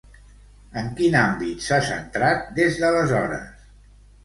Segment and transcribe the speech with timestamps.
[0.81, 3.65] En quin àmbit s'ha centrat, des d'aleshores?